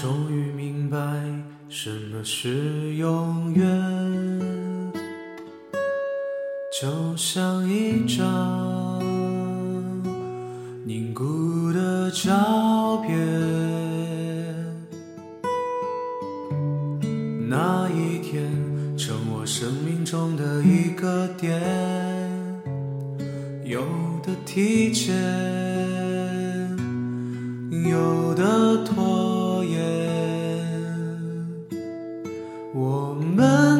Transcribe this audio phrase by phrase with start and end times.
[0.00, 0.96] 终于明白
[1.68, 3.66] 什么是永远，
[6.80, 9.02] 就像一张
[10.84, 13.18] 凝固的照片。
[17.48, 18.48] 那一天，
[18.96, 21.60] 成我生命中的一个点，
[23.64, 23.82] 有
[24.22, 25.12] 的提前，
[27.90, 29.17] 有的拖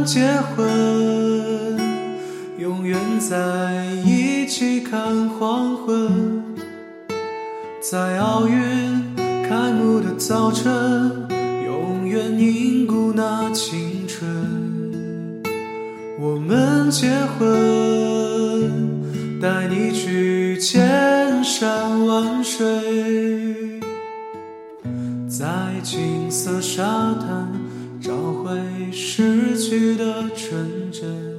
[0.08, 0.26] 结
[0.56, 1.76] 婚，
[2.56, 6.42] 永远在一起看黄昏，
[7.78, 8.56] 在奥运
[9.46, 11.28] 开幕的早晨，
[11.66, 15.42] 永远凝固那青春。
[16.18, 22.64] 我们结婚，带你去千山万水，
[25.28, 25.46] 在
[25.82, 26.82] 金色沙
[27.20, 27.52] 滩
[28.08, 31.37] 找回失去的纯真。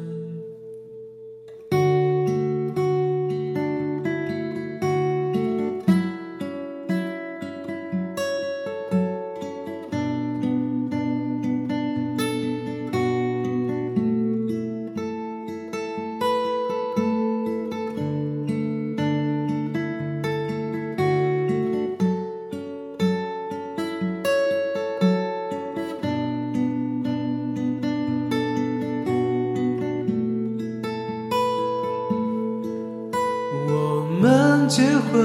[34.69, 35.19] 结婚，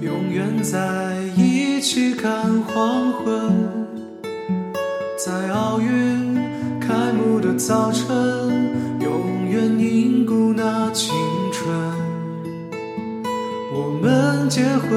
[0.00, 3.52] 永远在一起看黄昏，
[5.22, 6.34] 在奥运
[6.80, 8.08] 开幕的早晨，
[9.00, 11.14] 永远凝固那青
[11.52, 11.76] 春。
[13.74, 14.90] 我们结婚，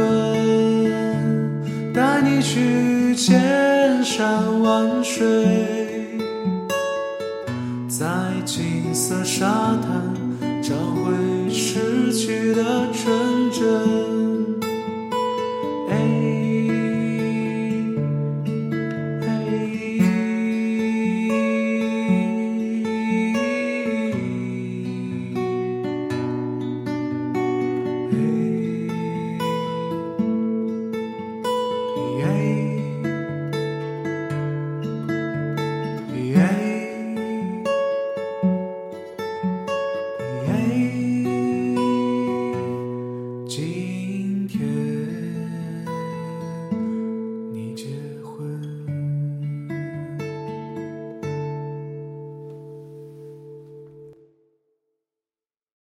[1.93, 6.17] 带你去千山万水，
[7.89, 8.05] 在
[8.45, 9.45] 金色沙
[9.81, 10.15] 滩。
[10.61, 11.13] 找回
[11.51, 12.44] 失去